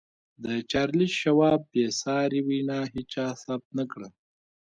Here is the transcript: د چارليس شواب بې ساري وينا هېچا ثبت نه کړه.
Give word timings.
د 0.43 0.45
چارليس 0.71 1.11
شواب 1.21 1.61
بې 1.71 1.85
ساري 2.01 2.39
وينا 2.47 2.79
هېچا 2.93 3.25
ثبت 3.43 3.67
نه 3.79 3.85
کړه. 3.91 4.09